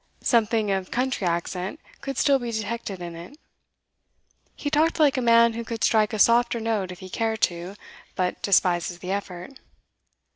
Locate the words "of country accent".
0.71-1.79